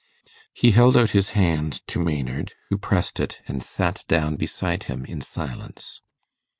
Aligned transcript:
He 0.51 0.71
held 0.71 0.97
out 0.97 1.11
his 1.11 1.29
hand 1.37 1.85
to 1.89 1.99
Maynard, 1.99 2.53
who 2.71 2.79
pressed 2.79 3.19
it, 3.19 3.37
and 3.47 3.61
sat 3.61 4.03
down 4.07 4.35
beside 4.35 4.85
him 4.85 5.05
in 5.05 5.21
silence. 5.21 6.01